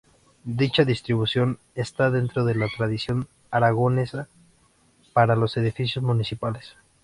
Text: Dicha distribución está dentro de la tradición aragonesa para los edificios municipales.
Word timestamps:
Dicha 0.61 0.83
distribución 0.83 1.59
está 1.75 2.09
dentro 2.09 2.43
de 2.43 2.55
la 2.55 2.67
tradición 2.75 3.27
aragonesa 3.51 4.27
para 5.13 5.35
los 5.35 5.57
edificios 5.57 6.03
municipales. 6.03 6.75